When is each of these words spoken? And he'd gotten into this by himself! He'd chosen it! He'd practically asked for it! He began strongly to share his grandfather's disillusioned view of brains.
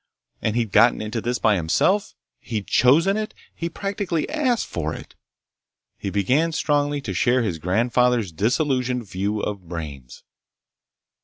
And 0.41 0.55
he'd 0.55 0.71
gotten 0.71 0.99
into 0.99 1.21
this 1.21 1.37
by 1.37 1.55
himself! 1.57 2.15
He'd 2.39 2.65
chosen 2.65 3.17
it! 3.17 3.35
He'd 3.53 3.75
practically 3.75 4.27
asked 4.31 4.65
for 4.65 4.95
it! 4.95 5.13
He 5.95 6.09
began 6.09 6.53
strongly 6.53 7.01
to 7.01 7.13
share 7.13 7.43
his 7.43 7.59
grandfather's 7.59 8.31
disillusioned 8.31 9.07
view 9.07 9.41
of 9.41 9.69
brains. 9.69 10.23